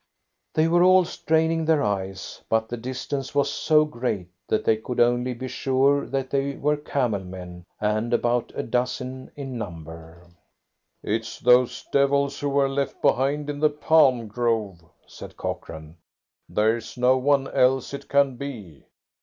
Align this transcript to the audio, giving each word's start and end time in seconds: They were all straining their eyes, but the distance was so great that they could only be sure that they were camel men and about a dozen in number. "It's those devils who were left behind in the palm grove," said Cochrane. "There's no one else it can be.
They 0.55 0.67
were 0.67 0.81
all 0.81 1.05
straining 1.05 1.65
their 1.65 1.83
eyes, 1.83 2.41
but 2.49 2.69
the 2.69 2.75
distance 2.75 3.35
was 3.35 3.51
so 3.53 3.85
great 3.85 4.29
that 4.47 4.63
they 4.65 4.75
could 4.77 4.99
only 4.99 5.35
be 5.35 5.47
sure 5.47 6.07
that 6.07 6.31
they 6.31 6.55
were 6.55 6.75
camel 6.77 7.19
men 7.23 7.65
and 7.79 8.11
about 8.11 8.51
a 8.55 8.63
dozen 8.63 9.29
in 9.35 9.59
number. 9.59 10.25
"It's 11.03 11.37
those 11.37 11.85
devils 11.91 12.39
who 12.39 12.49
were 12.49 12.67
left 12.67 12.99
behind 13.03 13.47
in 13.47 13.59
the 13.59 13.69
palm 13.69 14.27
grove," 14.27 14.83
said 15.05 15.37
Cochrane. 15.37 15.97
"There's 16.49 16.97
no 16.97 17.19
one 17.19 17.47
else 17.49 17.93
it 17.93 18.09
can 18.09 18.37
be. 18.37 18.85